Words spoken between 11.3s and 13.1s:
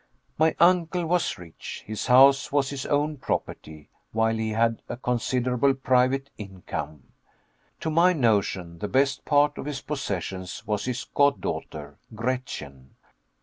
daughter, Gretchen.